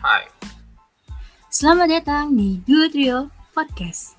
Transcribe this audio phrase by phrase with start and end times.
[0.00, 0.24] Hai.
[1.52, 4.16] Selamat datang di Duo Trio Podcast.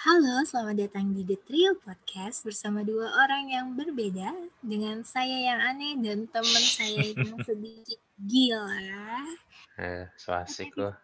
[0.00, 4.32] Halo, selamat datang di The Trio Podcast bersama dua orang yang berbeda
[4.64, 8.72] dengan saya yang aneh dan teman saya yang sedikit gila.
[9.76, 10.96] Eh, so asik loh.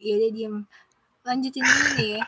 [0.00, 0.56] Ya udah diem.
[1.28, 2.22] Lanjutin dulu nih ya.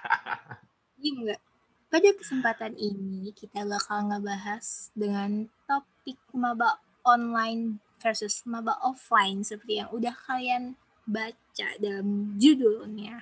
[1.01, 1.52] Diem?
[1.93, 9.93] Pada kesempatan ini kita bakal ngebahas dengan topik maba online versus maba offline seperti yang
[9.93, 10.73] udah kalian
[11.05, 13.21] baca dalam judulnya.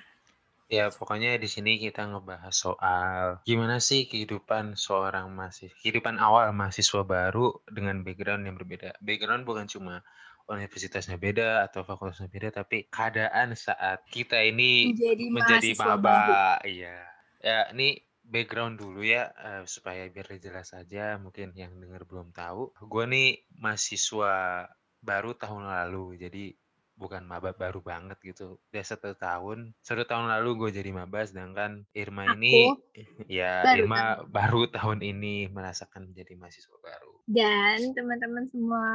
[0.71, 7.03] Ya, pokoknya di sini kita ngebahas soal gimana sih kehidupan seorang mahasiswa, kehidupan awal mahasiswa
[7.03, 8.95] baru dengan background yang berbeda.
[9.03, 9.99] Background bukan cuma
[10.47, 16.63] universitasnya beda atau fakultasnya beda, tapi keadaan saat kita ini Menjadi menjadi maba.
[16.63, 17.03] Iya.
[17.43, 17.99] Ya, ini
[18.31, 22.71] background dulu ya eh, supaya biar jelas aja mungkin yang dengar belum tahu.
[22.87, 23.27] Gue nih
[23.59, 24.65] mahasiswa
[25.03, 26.55] baru tahun lalu, jadi
[26.95, 28.61] bukan maba baru banget gitu.
[28.71, 32.79] Udah satu tahun, satu tahun lalu gue jadi maba, sedangkan Irma ini, Aku
[33.41, 37.13] ya baru Irma baru tahun ini merasakan menjadi mahasiswa baru.
[37.31, 38.85] Dan teman-teman semua,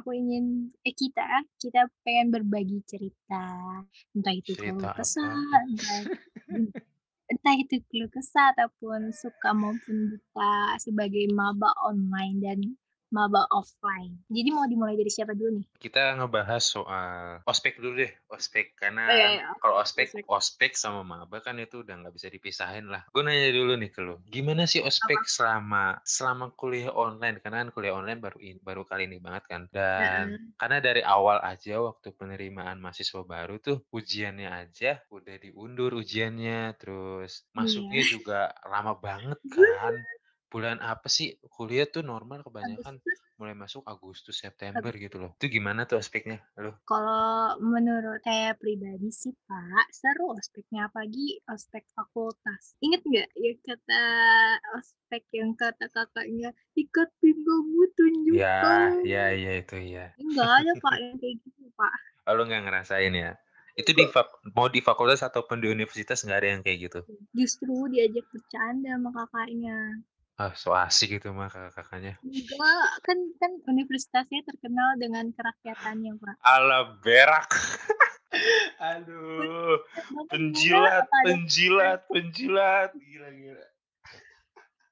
[0.00, 3.46] aku ingin eh kita kita pengen berbagi cerita,
[4.16, 5.38] entah itu keluh Cerita kesah?
[7.32, 12.58] entah itu keluh kesah ataupun suka maupun duka sebagai maba online dan
[13.12, 14.16] maba offline.
[14.26, 15.66] Jadi mau dimulai dari siapa dulu nih?
[15.76, 19.46] Kita ngebahas soal ospek dulu deh, ospek karena Oh iya, iya.
[19.60, 20.24] kalau ospek Ospek.
[20.26, 23.04] ospek sama maba kan itu udah nggak bisa dipisahin lah.
[23.12, 27.38] Gue nanya dulu nih ke lu, gimana sih ospek selama selama kuliah online?
[27.38, 29.62] Karena kan kuliah online baru in, baru kali ini banget kan.
[29.68, 30.24] Dan
[30.56, 37.44] karena dari awal aja waktu penerimaan mahasiswa baru tuh ujiannya aja udah diundur ujiannya, terus
[37.44, 37.52] Iya.
[37.52, 39.94] masuknya juga lama banget kan.
[40.52, 43.18] Bulan apa sih kuliah tuh normal kebanyakan Agustus.
[43.40, 45.32] mulai masuk Agustus September gitu loh.
[45.40, 46.44] Itu gimana tuh ospeknya?
[46.60, 46.76] Lu?
[46.84, 52.76] Kalau menurut saya pribadi sih Pak, seru ospeknya apalagi ospek fakultas.
[52.84, 54.04] Ingat nggak ya kata
[54.76, 58.90] ospek yang kata kakaknya, ikat pinggangmu Ya, tunjukkan.
[59.08, 60.06] ya, ya itu ya.
[60.20, 61.92] Enggak ada Pak yang kayak gitu Pak.
[62.28, 63.32] Oh, lu nggak ngerasain ya?
[63.72, 67.00] Itu di fak mau di fakultas ataupun di universitas nggak ada yang kayak gitu?
[67.32, 70.04] Justru diajak bercanda sama kakaknya.
[70.40, 72.16] Ah, so asik gitu mah kakak-kakaknya.
[72.24, 76.34] Enggak, kan kan universitasnya terkenal dengan kerakyatannya Pak.
[76.40, 77.48] Ala berak.
[78.96, 79.76] Aduh,
[80.32, 82.90] penjilat, penjilat, penjilat.
[82.96, 83.66] Gila, gila.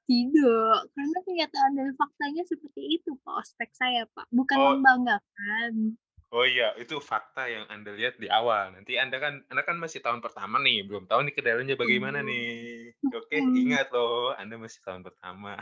[0.05, 4.69] Tidak, karena kenyataan dan faktanya seperti itu Pak ospek saya Pak, bukan Oh.
[4.77, 5.97] membanggakan.
[6.31, 8.71] Oh iya, itu fakta yang Anda lihat di awal.
[8.71, 12.23] Nanti Anda kan Anda kan masih tahun pertama nih, belum tahu nih ke dalamnya bagaimana
[12.23, 12.27] Hmm.
[12.31, 12.80] nih.
[13.15, 13.55] Oke, Hmm.
[13.55, 15.59] ingat loh, Anda masih tahun pertama.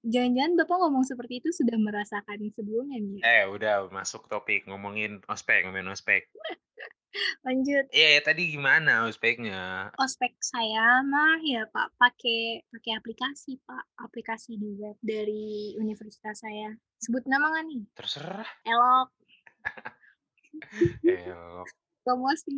[0.00, 3.22] Jangan-jangan Bapak ngomong seperti itu sudah merasakan sebelumnya nih ya?
[3.22, 6.24] Eh, udah masuk topik ngomongin ospek, ngomongin ospek.
[7.46, 7.84] Lanjut.
[7.90, 9.90] Iya, ya, tadi gimana ospeknya?
[9.98, 16.70] Ospek saya mah ya Pak pakai pakai aplikasi Pak, aplikasi di web dari universitas saya.
[17.02, 17.82] Sebut nama nggak nih?
[17.98, 18.50] Terserah.
[18.64, 19.08] Elok.
[21.28, 21.68] Elok.
[22.06, 22.56] Promosi.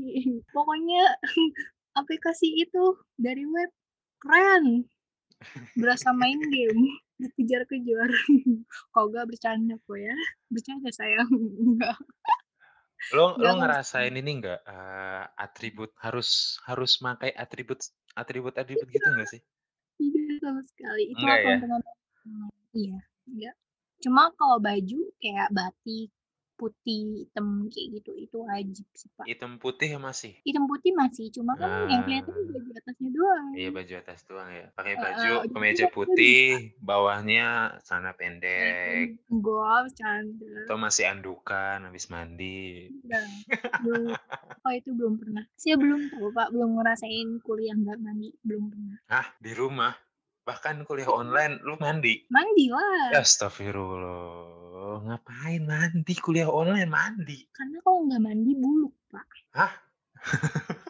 [0.52, 1.16] Pokoknya
[2.00, 3.72] aplikasi itu dari web
[4.22, 4.86] keren.
[5.74, 6.82] Berasa main game,
[7.22, 8.10] dikejar-kejar.
[8.94, 10.14] Kalau nggak bercanda kok ya.
[10.46, 11.30] Bercanda sayang.
[11.34, 11.98] Enggak.
[13.10, 17.82] Lo lo ngerasain ini enggak eh, atribut harus harus pakai atribut
[18.14, 19.42] atribut atribut gitu enggak sih?
[19.98, 21.10] Tidak sama sekali.
[21.10, 21.56] Itu Enggak ya?
[21.58, 21.92] akun-akun
[22.72, 23.54] Iya, enggak.
[24.02, 26.10] Cuma kalau baju kayak batik,
[26.62, 29.26] putih, hitam kayak gitu, itu wajib sih, Pak.
[29.26, 30.38] Hitam putih ya masih.
[30.40, 33.46] Hitam putih masih, cuma kan yang kelihatan Ah, baju atasnya doang.
[33.52, 34.66] iya baju atas doang ya.
[34.72, 36.46] Pakai baju udah kemeja putih,
[36.78, 37.48] bawahnya
[37.82, 40.46] celana pendek, Gua bercanda.
[40.62, 42.86] atau masih andukan habis mandi.
[43.02, 43.26] Enggak,
[43.82, 44.04] belum.
[44.62, 45.42] Oh itu belum pernah.
[45.52, 46.54] Saya belum tahu, Pak.
[46.54, 48.94] Belum ngerasain kuliah nggak mandi, belum pernah.
[49.10, 49.90] Hah, di rumah.
[50.42, 52.26] Bahkan kuliah online lu mandi.
[52.26, 53.14] Mandi lah.
[53.14, 55.06] Astagfirullah.
[55.06, 57.46] Ngapain mandi kuliah online mandi?
[57.54, 59.28] Karena kalau nggak mandi buluk, Pak.
[59.54, 59.72] Hah?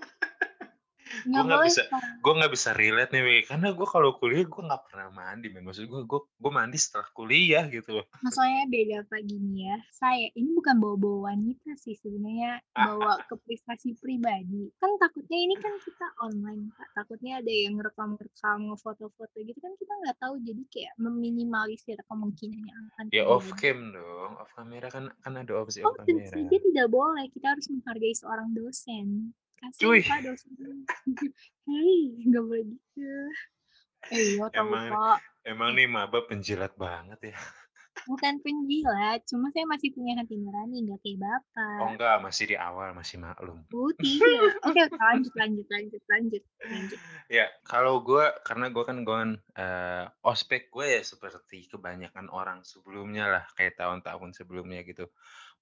[1.29, 5.09] gue Nggak bisa gue nggak bisa relate nih karena gue kalau kuliah gue nggak pernah
[5.13, 9.67] mandi men maksud gue gue gue mandi setelah kuliah gitu loh Masalahnya beda Pak gini
[9.67, 9.77] ya.
[9.91, 14.71] Saya ini bukan bawa-bawa wanita sih sebenarnya bawa ke privasi pribadi.
[14.79, 16.89] Kan takutnya ini kan kita online Pak.
[16.95, 22.81] Takutnya ada yang rekam-rekam foto-foto gitu kan kita nggak tahu jadi kayak meminimalisir kemungkinan yang
[22.95, 26.31] akan ya off cam dong off kamera kan kan ada opsi Oh off tentu kamera
[26.31, 27.27] saja tidak boleh.
[27.35, 29.35] Kita harus menghargai seorang dosen.
[29.79, 30.03] Cuy.
[30.03, 30.51] Kasih Pak dosen.
[31.63, 33.07] Hei nggak boleh gitu.
[34.11, 35.19] Eh iya tahu Emang- Pak.
[35.47, 37.39] emang nih maba penjilat banget ya
[38.03, 41.89] Bukan penjilat, cuma saya masih punya hati nurani, nggak kayak Oh Bapak.
[41.93, 43.63] enggak, masih di awal, masih maklum.
[43.69, 44.59] Oh tidak.
[44.65, 46.99] Oke oke, lanjut lanjut lanjut lanjut lanjut.
[47.29, 52.65] Ya, kalau gue, karena gue kan gue kan eh, ospek gue ya seperti kebanyakan orang
[52.65, 55.07] sebelumnya lah, kayak tahun-tahun sebelumnya gitu.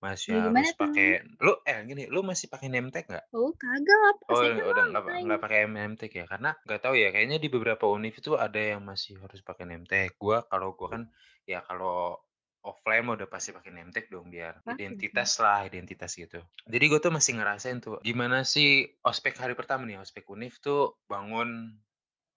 [0.00, 1.08] Masih Ya gimana harus pakai,
[1.44, 3.24] lu eh gini, lu masih pakai name tag nggak?
[3.36, 6.24] Oh kagak, Oh saya kan udah nggak nggak pakai name tag ya?
[6.24, 9.84] Karena nggak tahu ya, kayaknya di beberapa univ itu ada yang masih harus pakai name
[9.84, 10.16] tag.
[10.16, 11.02] Gua kalau gua kan
[11.44, 12.16] ya kalau
[12.64, 16.40] offline udah pasti pakai name tag dong biar Pasti identitas lah, identitas gitu.
[16.68, 21.00] Jadi gue tuh masih ngerasain tuh gimana sih ospek hari pertama nih, ospek univ tuh
[21.08, 21.76] bangun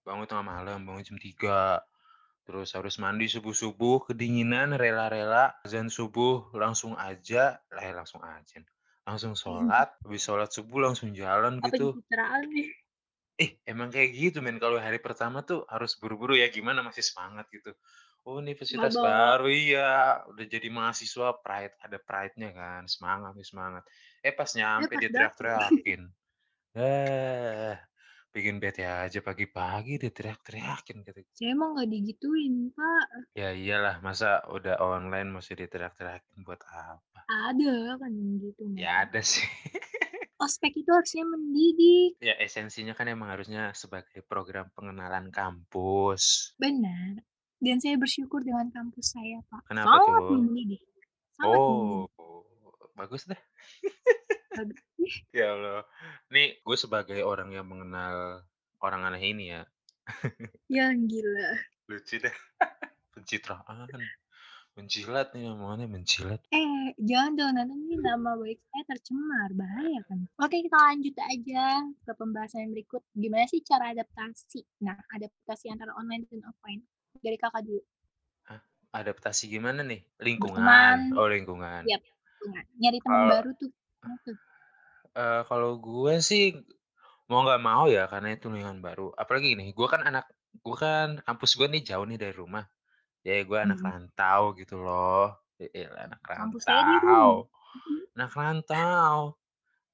[0.04, 1.80] bangun tengah malam, bangun jam 3
[2.46, 8.60] terus harus mandi subuh-subuh, kedinginan, rela-rela, azan subuh langsung aja, eh langsung aja,
[9.08, 11.96] langsung sholat, habis sholat subuh langsung jalan Apa gitu.
[12.50, 12.68] nih?
[13.38, 17.50] Eh, emang kayak gitu men, kalau hari pertama tuh harus buru-buru ya, gimana masih semangat
[17.50, 17.74] gitu.
[18.22, 19.04] Oh universitas Maba.
[19.04, 23.82] baru, iya, udah jadi mahasiswa pride, ada pride-nya kan, semangat nih semangat.
[24.22, 25.14] Eh pas Ya nyampe dia dapet.
[25.14, 26.00] teriak-teriakin.
[26.76, 27.74] Eh,
[28.34, 31.22] bikin bete aja pagi-pagi dia teriak-teriakin gitu.
[31.38, 33.06] Saya emang nggak digituin, Pak.
[33.38, 37.22] Ya iyalah, masa udah online masih diteriak-teriakin buat apa?
[37.30, 38.10] Ada kan
[38.42, 38.74] gitu.
[38.74, 39.46] Ya ada sih.
[40.42, 42.18] Ospek itu harusnya mendidik.
[42.18, 46.58] Ya esensinya kan emang harusnya sebagai program pengenalan kampus.
[46.58, 47.22] Benar.
[47.62, 49.70] Dan saya bersyukur dengan kampus saya, Pak.
[49.70, 50.36] Kenapa Sangat tuh?
[50.42, 50.82] mendidik.
[51.38, 52.10] Sangat mendidik.
[52.18, 53.38] Oh, bagus deh.
[54.54, 54.78] Bagus.
[55.30, 55.82] Ya Allah.
[56.28, 58.42] Nih, gue sebagai orang yang mengenal
[58.78, 59.62] orang aneh ini ya,
[60.68, 61.48] Ya gila.
[61.88, 62.34] lucu deh.
[63.10, 63.88] Pencitraan.
[64.74, 66.42] Menjilat nih omongannya menjilat.
[66.50, 69.54] Eh, jangan dong, nanti ini nama baik saya tercemar.
[69.54, 70.26] Bahaya kan.
[70.42, 71.64] Oke, kita lanjut aja
[72.02, 73.00] ke pembahasan yang berikut.
[73.14, 74.66] Gimana sih cara adaptasi?
[74.82, 76.82] Nah, adaptasi antara online dan offline.
[77.22, 77.80] Dari kakak dulu.
[78.90, 80.02] Adaptasi gimana nih?
[80.22, 80.58] Lingkungan.
[80.58, 80.98] Berteman.
[81.18, 81.82] Oh, lingkungan.
[81.86, 82.02] Yap.
[82.46, 83.70] Nah, nyari teman Kalau- baru tuh.
[84.22, 84.36] tuh?
[85.14, 86.44] Eh, kalau gue sih
[87.30, 89.06] mau nggak mau ya karena itu lingkungan baru.
[89.14, 90.24] Apalagi nih, gue kan anak,
[90.64, 92.64] gue kan kampus gue nih jauh nih dari rumah.
[93.26, 93.90] Ya gue anak Mm-mm.
[93.90, 95.38] rantau gitu loh.
[95.62, 97.48] Eh, anak rantau.
[97.74, 98.00] Mm-mm.
[98.18, 99.18] Anak rantau.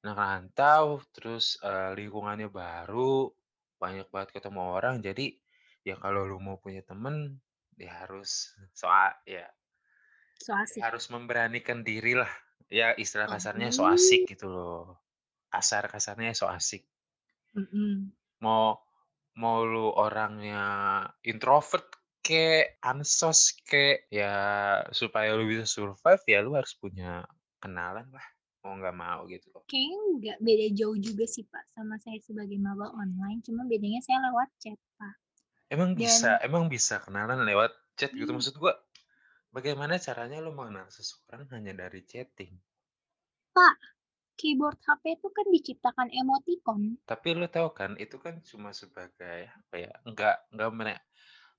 [0.03, 0.85] Anak rantau,
[1.15, 3.33] terus eh, lingkungannya baru,
[3.81, 4.95] banyak banget ketemu orang.
[5.05, 5.37] Jadi
[5.85, 7.41] ya kalau lu mau punya temen,
[7.77, 9.49] ya harus soal ya
[10.41, 10.81] So asik.
[10.81, 12.31] harus memberanikan diri lah.
[12.71, 15.00] Ya istilah kasarnya so asik gitu loh.
[15.51, 16.87] Kasar kasarnya so asik.
[17.59, 18.15] Mm-mm.
[18.41, 18.79] Mau
[19.37, 20.63] mau lu orangnya
[21.27, 21.87] introvert
[22.21, 24.35] ke ansos ke ya
[24.95, 27.27] supaya lu bisa survive ya lu harus punya
[27.59, 28.27] kenalan lah.
[28.61, 29.65] Mau nggak mau gitu loh.
[29.67, 33.41] Kayaknya nggak beda jauh juga sih Pak sama saya sebagai maba online.
[33.41, 35.15] Cuma bedanya saya lewat chat Pak.
[35.73, 38.39] Emang Dan- bisa, emang bisa kenalan lewat chat gitu Hmm.
[38.39, 38.77] maksud gua.
[39.51, 42.55] Bagaimana caranya lu mengenal seseorang hanya dari chatting?
[44.41, 46.81] Keyboard HP itu kan diciptakan emoticon.
[47.05, 49.93] Tapi lu tahu kan itu kan cuma sebagai apa ya?
[50.09, 51.05] Enggak enggak mene-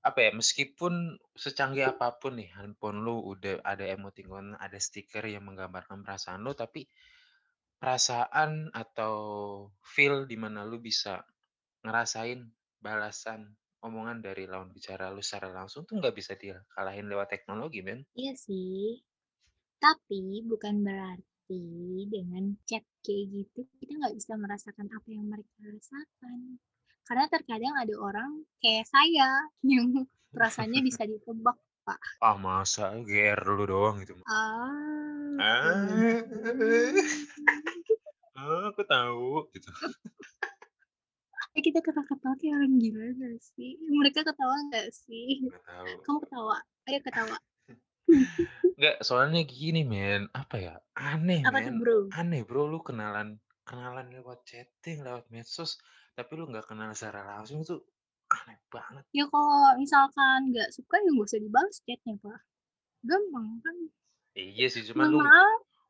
[0.02, 0.30] apa ya?
[0.34, 0.94] Meskipun
[1.38, 6.52] secanggih apa pun nih handphone lu udah ada emoticon, ada stiker yang menggambarkan perasaan lu,
[6.58, 6.90] tapi
[7.78, 9.14] perasaan atau
[9.94, 11.22] feel di mana lu bisa
[11.86, 12.40] ngerasain
[12.82, 13.40] balasan
[13.86, 18.00] omongan dari lawan bicara lu secara langsung tuh nggak bisa dikalahin lewat teknologi, men.
[18.18, 19.02] Iya sih.
[19.82, 20.20] Tapi
[20.50, 21.31] bukan berarti
[22.08, 26.58] dengan chat kayak gitu kita nggak bisa merasakan apa yang mereka rasakan.
[27.02, 28.30] Karena terkadang ada orang
[28.62, 29.28] kayak saya
[29.72, 31.58] yang perasaannya bisa ditebak.
[32.22, 34.14] Ah, masa GR lu doang gitu.
[34.24, 34.70] Ah.
[35.42, 35.82] Ah.
[35.90, 36.22] iya.
[38.32, 39.70] Ah, aku tahu gitu.
[41.52, 43.76] Eh, kita ketawa-ketawa kayak orang gila gak sih?
[43.92, 45.46] Mereka ketawa gak sih?
[45.46, 45.86] Tahu.
[46.00, 46.56] Kamu ketawa.
[46.88, 47.36] Ayo ketawa.
[48.76, 50.22] Enggak, soalnya gini, men.
[50.32, 50.74] Apa ya?
[50.96, 51.76] Aneh, Apa tuh men.
[51.80, 51.98] bro?
[52.16, 52.62] Aneh, bro.
[52.68, 53.36] Lu kenalan
[53.68, 55.78] kenalan lewat chatting, lewat medsos,
[56.18, 57.78] tapi lu nggak kenal secara langsung itu
[58.32, 59.04] aneh banget.
[59.12, 62.40] Ya kalau misalkan gak suka ya gak usah dibalas chatnya pak.
[63.04, 63.76] Gampang kan?
[64.32, 65.18] Iya sih, cuman lu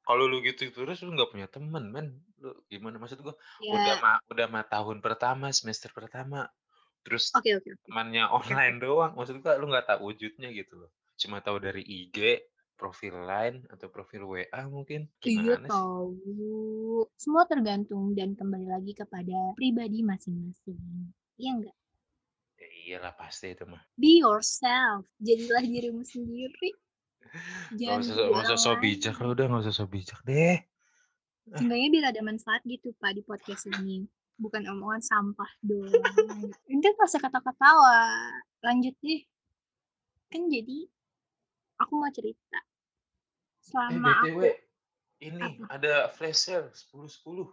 [0.02, 2.06] kalau lu gitu terus lu nggak punya temen, men.
[2.42, 3.34] Lu gimana maksud gua?
[3.62, 3.70] Ya.
[3.78, 6.50] Udah mah udah mah tahun pertama, semester pertama.
[7.06, 7.86] Terus Oke oke oke.
[7.86, 9.12] temannya online doang.
[9.14, 10.90] Maksud gua lu nggak tahu wujudnya gitu loh.
[11.22, 12.18] Cuma tahu dari IG,
[12.74, 15.06] profil lain atau profil WA mungkin.
[15.22, 15.70] Iya Gimana sih?
[15.70, 17.06] tahu.
[17.14, 20.82] Semua tergantung dan kembali lagi kepada pribadi masing-masing.
[21.38, 21.76] Iya enggak?
[22.58, 23.78] Ya iyalah pasti itu mah.
[23.94, 25.06] Be yourself.
[25.22, 26.74] Jadilah dirimu sendiri.
[27.78, 30.58] Jangan nggak usah so bijak lah udah nggak usah so bijak deh.
[31.54, 34.02] Seenggaknya biar ada manfaat gitu Pak di podcast ini.
[34.42, 35.94] Bukan omongan sampah doang.
[36.66, 38.26] Itu nggak usah kata-katawa.
[38.66, 39.22] Lanjut deh.
[40.26, 40.90] Kan jadi
[41.82, 42.58] aku mau cerita.
[42.58, 42.66] Eh,
[43.62, 44.48] Selama BTW aku
[45.22, 45.64] ini apa?
[45.78, 47.46] ada flash sale 10.10.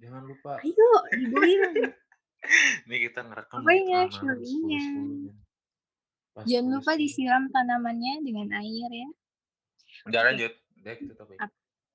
[0.00, 0.60] Jangan lupa.
[0.60, 1.62] Ayo, dibolehin.
[2.84, 4.84] Ini kita ngerekam Apa lagi ya tengah malam showing-nya?
[4.84, 5.36] 10.10 men.
[6.36, 7.00] Pas Jangan lupa 10.10.
[7.00, 9.08] disiram tanamannya dengan air ya.
[10.04, 10.52] Udah lanjut.
[10.84, 11.00] Dek,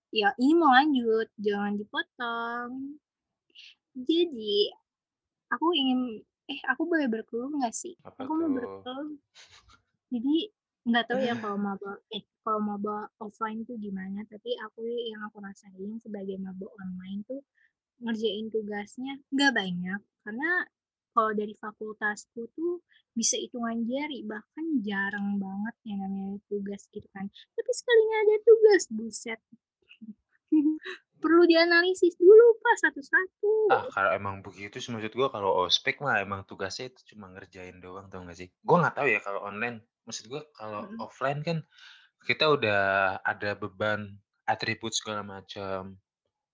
[0.09, 2.97] Ya, ini mau lanjut, jangan dipotong.
[3.93, 4.73] Jadi,
[5.53, 7.93] aku ingin eh, aku boleh berkeluh nggak sih?
[8.01, 8.53] Apa Aku mau tuh?
[8.57, 9.21] berkeluh.
[10.09, 10.49] Jadi,
[10.89, 15.37] nggak tahu ya kalau maba eh, kalau maba offline tuh gimana, tapi aku yang aku
[15.39, 17.41] rasain sebagai maba online tuh
[18.01, 20.01] ngerjain tugasnya nggak banyak.
[20.25, 20.65] Karena
[21.13, 22.81] kalau dari fakultasku tuh
[23.13, 27.27] bisa hitungan jari, bahkan jarang banget yang namanya tugas gitu kan.
[27.29, 29.39] Tapi sekalinya ada tugas, buset.
[31.19, 33.51] Perlu dianalisis dulu, Pak, satu-satu.
[33.75, 37.75] Ah, kalau emang begitu sih maksud gua kalau ospek mah emang tugasnya itu cuma ngerjain
[37.83, 38.47] doang tau gak sih?
[38.63, 39.83] Gua nggak tahu ya kalau online.
[40.09, 41.05] Maksud gua kalau Mhm.
[41.05, 41.57] offline kan
[42.27, 42.81] kita udah
[43.25, 44.17] ada beban
[44.49, 45.99] atribut segala macam.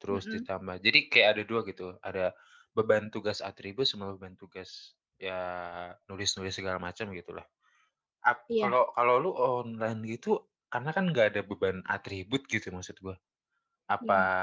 [0.01, 0.31] Terus Mhm.
[0.31, 1.95] ditambah jadi kayak ada dua gitu.
[2.03, 2.35] Ada
[2.77, 5.39] beban tugas atribut sama beban tugas ya
[6.11, 7.45] nulis-nulis segala macam gitulah.
[8.49, 8.75] Iya.
[8.75, 13.15] kalau kalau lu online gitu karena kan nggak ada beban atribut gitu maksud gua.
[13.89, 14.35] Apa Iya.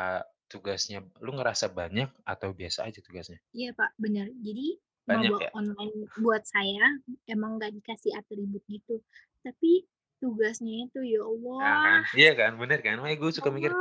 [0.53, 3.41] tugasnya lu ngerasa banyak atau biasa aja tugasnya?
[3.53, 4.33] Iya, Pak, bener.
[4.41, 5.51] Jadi Banyak ya?
[5.53, 6.87] online buat saya
[7.27, 9.03] emang nggak dikasih atribut gitu.
[9.43, 9.85] Tapi
[10.23, 11.83] tugasnya itu ya Nah Allah.
[11.83, 12.95] kan, iya kan, bener kan?
[13.03, 13.73] Makanya gue Ya suka mikir,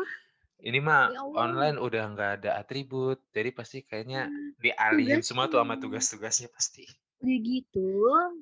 [0.61, 1.41] ini mah Ya Allah.
[1.45, 5.81] online udah nggak ada atribut, jadi pasti kayaknya Nah, dialihin semua tuh sama tugasnya.
[6.17, 6.85] tugas-tugasnya pasti.
[7.21, 7.89] Udah gitu,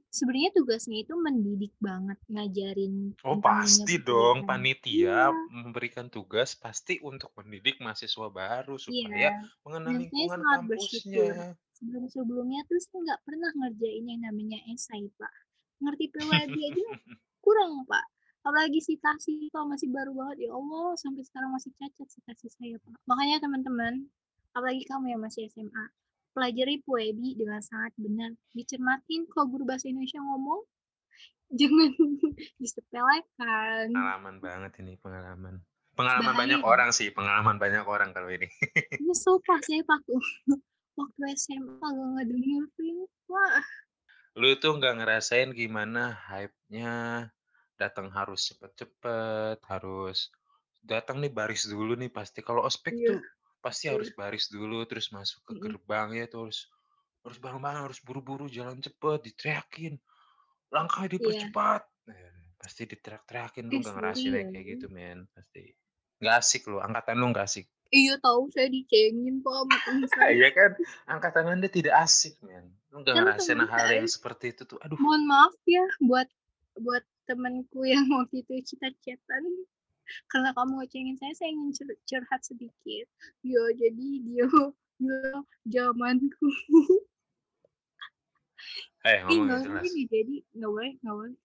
[0.07, 5.51] sebenarnya tugasnya itu mendidik banget, ngajarin Oh pasti dong, panitia Iya.
[5.51, 9.43] memberikan tugas pasti untuk mendidik mahasiswa baru supaya Iya.
[9.67, 10.39] mengenal Dan saya lingkungan
[10.71, 11.33] bersyukur.
[11.79, 15.33] Sebelum-sebelumnya tuh saya nggak pernah ngerjain yang namanya esai, Pak.
[15.79, 16.85] Ngerti PWB aja
[17.43, 18.05] kurang, Pak.
[18.43, 22.99] Apalagi citasi kalau masih baru banget, ya Allah, sampai sekarang masih cacat citasi saya, Pak.
[23.07, 24.11] Makanya teman-teman,
[24.51, 25.85] apalagi kamu yang masih SMA,
[26.35, 28.35] pelajari PWB dengan sangat benar.
[28.51, 30.67] Dicermatin kalau guru bahasa Indonesia ngomong,
[31.59, 31.95] jangan
[32.59, 33.87] disepelekan.
[33.95, 35.63] Pengalaman banget ini, pengalaman.
[35.95, 38.47] Pengalaman Bahaya banyak orang sih, pengalaman banyak orang kalau ini.
[39.03, 40.15] Nyesel, Pak, saya pakai
[40.99, 42.97] waktu SMA kagak ngedengerin,
[43.31, 43.63] Wah.
[44.39, 46.93] Lu tuh nggak ngerasain gimana hype-nya
[47.81, 50.29] datang harus cepet-cepet, harus
[50.83, 52.39] datang nih baris dulu nih pasti.
[52.45, 53.07] Kalau ospek Iya.
[53.15, 53.19] tuh
[53.65, 53.93] pasti Iya.
[53.95, 55.61] harus baris dulu, terus masuk ke Mhm.
[55.63, 56.39] gerbangnya tuh
[57.25, 59.93] harus bareng-bareng, harus buru-buru, jalan cepet, diteriakin,
[60.73, 61.15] langkahnya Iya.
[61.19, 61.81] dipercepat.
[62.09, 64.39] Nah, pasti diteriak-teriakin, lu nggak ngerasain ya.
[64.39, 65.63] yang kayak gitu, men, pasti.
[66.21, 67.67] Nggak asik lu, angkatan lu nggak asik.
[67.89, 70.05] Iya tahu saya dicengin, Pak, sama.
[70.37, 70.71] Iya kan?
[71.09, 72.69] Angkatan Anda tidak asik, men.
[72.93, 74.77] Lu Kan ngerasain hal yang seperti itu tuh.
[74.81, 74.97] Aduh.
[74.97, 76.29] mohon maaf ya buat
[76.77, 79.45] buat temenku yang waktu itu kita chatan
[80.25, 83.05] karena kamu ngecengin saya, saya ingin cur curhat sedikit.
[83.45, 84.45] Ya jadi dia
[85.01, 86.49] bilang zamanku.
[89.05, 89.85] Eh, ngomong jelas.
[89.85, 91.35] nih jadi, nggak boleh nggak boleh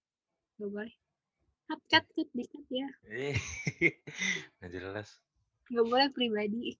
[0.60, 0.92] nggak boleh.
[1.68, 2.88] Cut cut cut di-cut ya.
[4.60, 5.08] Nggak jelas.
[5.70, 6.76] Nggak boleh pribadi.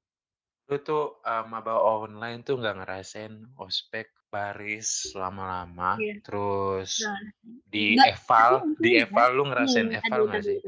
[0.68, 6.12] Lu tuh, eee, maba online tuh nggak ngerasain ospek baris lama-lama, Iya.
[6.24, 7.16] terus Nggak
[7.72, 10.60] di nggak eval di eval lu ngerasain entar eval nggak sih?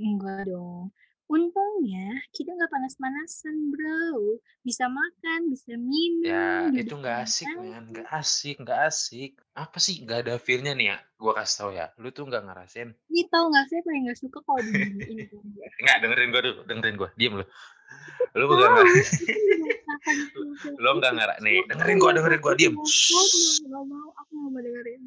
[0.00, 0.92] Enggak dong.
[1.32, 4.36] Untungnya kita nggak panas-panasan, Bro.
[4.60, 9.40] Bisa makan, bisa minum, Ya, itu nggak asik, men, nggak asik nggak asik.
[9.56, 12.92] Apa sih nggak ada feel-nya nih ya, gua kasih tahu ya, lu tuh nggak ngerasain
[13.08, 15.40] Ih, tahu nggak saya paling nggak suka kalau tau
[15.80, 15.96] nggak?
[16.04, 17.46] Dengerin gua dulu, dengerin gua, diem lu.
[18.36, 22.40] Lu Tahu, nggak ngera tapi merasakan feel-feel lu nggak itu ngera nih, dengerin gua, dengerin
[22.44, 22.74] gua, diem.
[22.76, 25.02] nggak mau, aku nggak mau dengerin.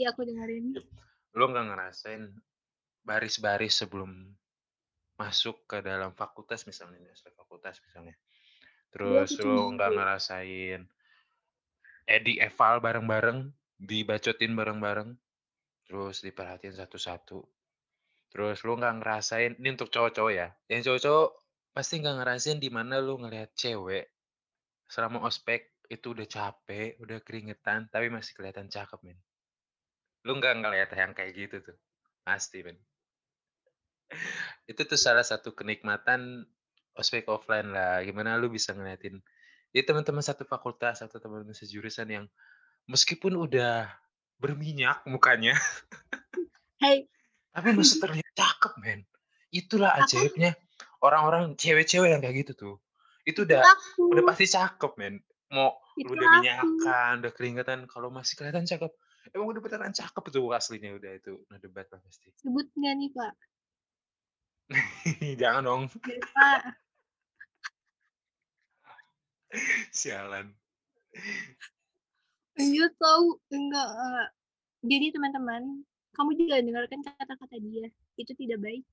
[0.00, 0.64] Iya, aku dengerin.
[1.36, 2.22] Lu nggak ngerasain
[3.04, 4.32] baris-baris sebelum
[5.22, 8.18] masuk ke dalam fakultas misalnya aspek fakultas misalnya.
[8.18, 10.80] Aku Terus lu nggak ngerasain
[12.10, 13.46] eh, di eval bareng-bareng,
[13.78, 15.10] dibacotin bareng-bareng,
[15.86, 17.40] terus diperhatiin satu-satu.
[18.34, 21.30] Terus lu nggak ngerasain ini untuk cowok-cowok ya, yang cowok-cowok
[21.72, 24.12] pasti nggak ngerasain di mana lu ngelihat cewek
[24.92, 29.16] selama ospek itu udah capek, udah keringetan, tapi masih kelihatan cakep, men.
[30.24, 31.76] Lu nggak ngelihat yang kayak gitu tuh,
[32.24, 32.76] pasti, men.
[34.70, 36.46] Itu tuh salah satu kenikmatan
[36.96, 39.20] ospek offline lah, gimana lu bisa ngeliatin
[39.72, 42.24] ya teman-teman satu fakultas atau teman-teman sejurusan yang
[42.84, 43.88] meskipun udah
[44.36, 45.56] berminyak mukanya
[46.84, 47.08] Hei.
[47.56, 49.00] tapi masih terlihat cakep, men.
[49.52, 50.56] Itulah ajaibnya
[51.00, 52.76] orang-orang cewek-cewek yang kayak gitu tuh.
[53.24, 53.60] Itu Itu udah
[54.12, 54.28] udah aku.
[54.28, 55.14] pasti cakep, men.
[55.52, 56.36] Mau Itu lu udah aku.
[56.42, 58.92] minyakan, udah keringetan, kalau masih kelihatan cakep,
[59.30, 62.34] Emang udah beneran cakep tuh aslinya udah itu, no debat lah pasti.
[62.42, 63.32] Sebut nggak nih, Pak?
[65.40, 65.82] Jangan dong.
[69.92, 70.56] Sialan.
[72.56, 74.24] Iya tahu, enggak, eee,
[74.84, 77.88] jadi teman-teman, kamu juga dengarkan kata-kata dia,
[78.20, 78.84] itu tidak baik.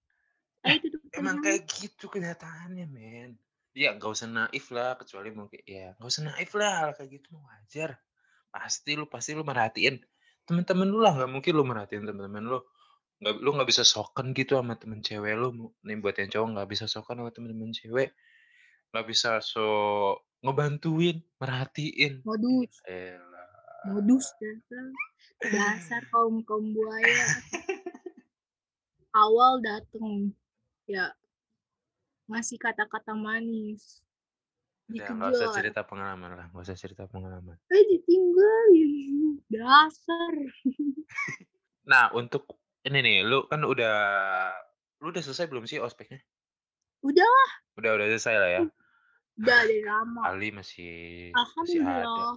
[0.63, 3.35] Eh, Ayo tutup emang kayak gitu kenyataannya, men.
[3.75, 7.35] Ya nggak usah naif lah, kecuali mungkin ya nggak usah naif lah, hal kayak gitu
[7.39, 7.99] wajar.
[8.49, 10.01] Pasti lu pasti lu merhatiin
[10.43, 12.59] temen-temen lu lah, nggak mungkin lu merhatiin temen-temen lu.
[13.19, 16.69] Nggak lu nggak bisa sokan gitu sama temen cewek lu, nih buat yang cowok nggak
[16.71, 18.15] bisa sokan sama temen-temen cewek.
[18.95, 22.23] Nggak bisa sok ngebantuin, merhatiin.
[22.23, 22.79] Modus.
[22.87, 23.47] Yaelah.
[23.91, 24.87] Modus dasar.
[25.55, 27.27] Dasar kaum-kaum buaya.
[29.15, 30.35] Awal dateng,
[30.83, 31.15] ya
[32.29, 34.03] ngasih kata-kata manis,
[34.89, 37.57] Udah nggak usah cerita pengalaman lah, nggak usah cerita pengalaman.
[37.69, 40.33] eh ditinggalin, dasar.
[41.89, 42.45] Nah, untuk
[42.87, 43.95] ini nih, lu kan udah
[44.99, 46.19] lu udah selesai belum sih ospeknya?
[47.03, 48.61] Udah lah, Udah udah selesai lah ya?
[48.63, 48.71] udah
[49.39, 50.19] dari lama.
[50.27, 52.35] Ali masih masih ada.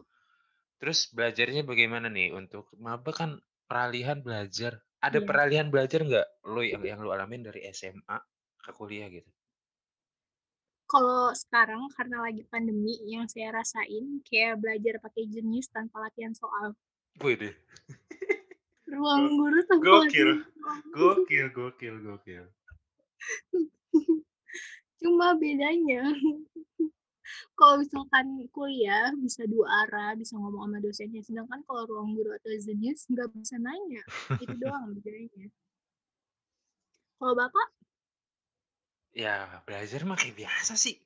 [0.79, 4.83] Terus belajarnya bagaimana nih untuk maba kan peralihan belajar.
[5.03, 5.27] Ada Iya.
[5.27, 8.19] peralihan belajar nggak lu yang yang lu alamin dari SMA
[8.63, 9.27] ke kuliah gitu?
[10.87, 16.77] Kalau sekarang karena lagi pandemi yang saya rasain kayak belajar pakai jenius tanpa latihan soal.
[17.19, 17.51] Widih.
[18.93, 20.31] Ruang guru tanpa gokil.
[20.93, 22.45] Gokil gokil gokil.
[25.01, 26.07] Cuma bedanya
[27.59, 32.53] kalau misalkan kuliah bisa dua arah, bisa ngomong sama dosennya, sedangkan kalau ruang guru atau
[32.59, 34.03] jenius nggak bisa nanya,
[34.41, 35.47] itu doang bedanya.
[37.17, 37.69] Kalau Bapak?
[39.13, 40.99] Ya, belajar mah kayak biasa sih.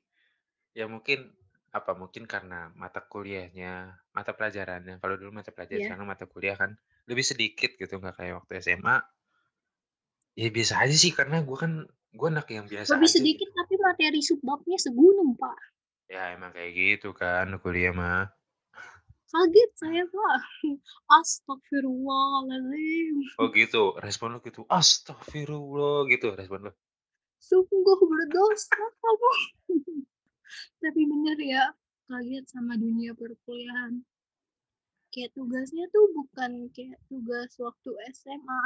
[0.72, 1.28] Ya mungkin
[1.76, 5.88] apa, mungkin karena mata kuliahnya, mata pelajarannya, kalau dulu mata pelajaran, Iya.
[5.92, 6.70] sekarang mata kuliah kan
[7.04, 8.96] lebih sedikit gitu, nggak kayak waktu SMA.
[10.34, 11.72] Ya biasa aja sih, karena gua kan
[12.12, 13.56] gua anak yang biasa Lebih aja sedikit gitu.
[13.56, 15.56] tapi materi subbabnya segunung, Pak.
[16.08, 18.28] Ya emang kayak gitu kan kuliah mah.
[19.26, 20.38] Kaget saya, Pak.
[21.18, 23.16] Astagfirullahaladzim.
[23.36, 26.72] Oh gitu, respon lu gitu, "Astagfirullah," gitu respon lu?
[27.36, 29.30] Sungguh berdosa kamu.
[30.82, 31.64] Tapi bener ya,
[32.06, 34.02] kaget sama dunia perkuliahan.
[35.10, 38.64] Kayak tugasnya tuh bukan kayak tugas waktu SMA.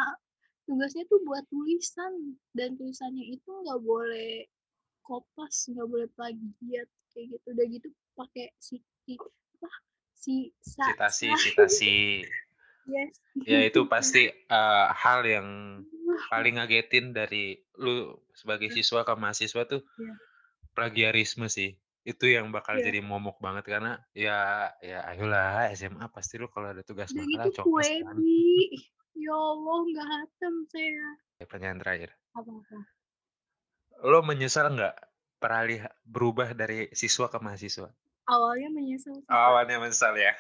[0.66, 4.46] Tugasnya tuh buat tulisan dan tulisannya itu nggak boleh
[5.02, 7.46] kopas, nggak boleh plagiat kayak gitu.
[7.54, 7.88] Udah gitu
[8.18, 9.70] pakai si apa
[10.14, 11.38] si sa, Citasi sa.
[11.40, 11.96] citasi.
[12.92, 13.14] yes.
[13.46, 15.48] Ya itu pasti, eee, hal yang
[16.30, 18.76] paling ngagetin dari lu sebagai Iya.
[18.80, 20.14] siswa ke mahasiswa tuh Iya.
[20.72, 21.76] Plagiarisme sih.
[22.00, 22.88] Itu yang bakal Iya.
[22.88, 27.46] jadi momok banget karena ya ya ayolah SMA pasti lu kalau ada tugas Udah makalah
[27.52, 28.16] gitu copos kan.
[29.20, 31.06] Ya Allah, nggak hatam saya.
[31.36, 32.10] Ya, pertanyaan terakhir.
[32.32, 32.78] Apa-apa?
[34.00, 34.96] Lo menyesal nggak
[35.36, 37.92] peralih berubah dari siswa ke mahasiswa?
[38.24, 39.28] Awalnya menyesal Pak.
[39.28, 40.32] Awalnya menyesal ya?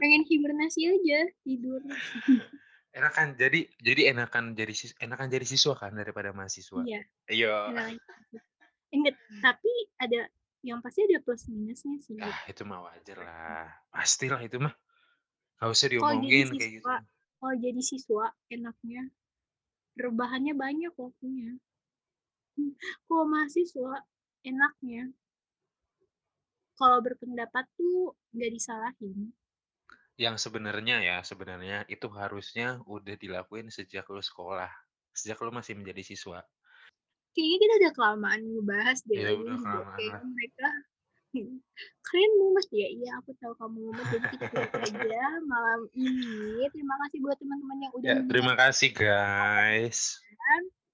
[0.00, 1.84] Pengen hibernasi aja, tidur.
[2.96, 6.80] Enakan jadi jadi enakan jadi enakan jadi siswa kan daripada mahasiswa?
[6.82, 7.04] Iya.
[7.28, 7.54] Iya.
[8.90, 9.72] Enakan Inget, tapi
[10.02, 10.20] ada
[10.60, 12.18] yang pasti ada plus minusnya sih.
[12.20, 13.66] Ah, itu mah wajar lah.
[13.88, 14.74] Pastilah itu mah.
[15.60, 16.84] Nggak usah diomongin kayak gitu.
[16.84, 16.96] siswa,
[17.40, 19.02] kalau jadi siswa enaknya
[19.96, 21.56] rebahannya banyak waktunya.
[22.56, 22.72] Hmm,
[23.06, 23.94] Kalau mahasiswa
[24.40, 25.12] enaknya
[26.80, 29.36] kalau berpendapat tuh nggak disalahin.
[30.16, 34.72] Yang sebenarnya ya, sebenarnya itu harusnya udah dilakuin sejak lu sekolah.
[35.12, 36.40] Sejak lu masih menjadi siswa.
[37.30, 40.68] Kayaknya kita udah kelamaan ngebahas deh Ya lagi udah kelamaan Kayaknya mereka
[42.10, 42.88] kalian mumet ya?
[42.90, 44.06] Iya, aku tahu kamu mumet.
[44.10, 46.66] Jadi kita tutup aja malam ini.
[46.74, 50.18] Terima kasih buat teman-teman yang udah Ya, terima kasih guys.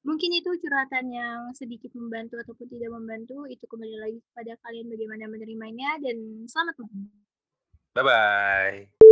[0.07, 3.49] Mungkin itu curhatan yang sedikit membantu ataupun tidak membantu.
[3.51, 7.11] Itu kembali lagi kepada kalian bagaimana menerimanya dan selamat malam.
[7.97, 9.06] Bye bye.